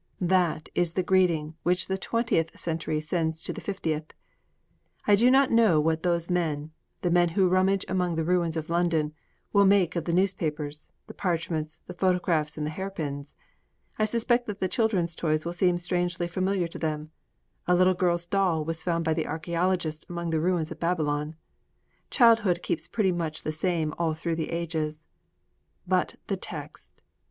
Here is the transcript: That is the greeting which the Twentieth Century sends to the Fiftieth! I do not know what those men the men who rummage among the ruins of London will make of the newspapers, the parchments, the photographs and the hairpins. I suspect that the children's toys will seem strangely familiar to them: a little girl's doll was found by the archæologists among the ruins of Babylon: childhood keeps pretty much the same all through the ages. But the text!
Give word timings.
That 0.19 0.69
is 0.73 0.93
the 0.93 1.03
greeting 1.03 1.53
which 1.61 1.85
the 1.85 1.95
Twentieth 1.95 2.57
Century 2.59 2.99
sends 2.99 3.43
to 3.43 3.53
the 3.53 3.61
Fiftieth! 3.61 4.15
I 5.05 5.15
do 5.15 5.29
not 5.29 5.51
know 5.51 5.79
what 5.79 6.01
those 6.01 6.27
men 6.27 6.71
the 7.03 7.11
men 7.11 7.29
who 7.29 7.47
rummage 7.47 7.85
among 7.87 8.15
the 8.15 8.23
ruins 8.23 8.57
of 8.57 8.71
London 8.71 9.13
will 9.53 9.63
make 9.67 9.95
of 9.95 10.05
the 10.05 10.11
newspapers, 10.13 10.91
the 11.05 11.13
parchments, 11.13 11.81
the 11.85 11.93
photographs 11.93 12.57
and 12.57 12.65
the 12.65 12.71
hairpins. 12.71 13.35
I 13.99 14.05
suspect 14.05 14.47
that 14.47 14.59
the 14.59 14.67
children's 14.67 15.13
toys 15.15 15.45
will 15.45 15.53
seem 15.53 15.77
strangely 15.77 16.27
familiar 16.27 16.67
to 16.69 16.79
them: 16.79 17.11
a 17.67 17.75
little 17.75 17.93
girl's 17.93 18.25
doll 18.25 18.65
was 18.65 18.81
found 18.81 19.05
by 19.05 19.13
the 19.13 19.25
archæologists 19.25 20.09
among 20.09 20.31
the 20.31 20.41
ruins 20.41 20.71
of 20.71 20.79
Babylon: 20.79 21.35
childhood 22.09 22.63
keeps 22.63 22.87
pretty 22.87 23.11
much 23.11 23.43
the 23.43 23.51
same 23.51 23.93
all 23.99 24.15
through 24.15 24.37
the 24.37 24.49
ages. 24.49 25.05
But 25.87 26.15
the 26.25 26.37
text! 26.37 27.03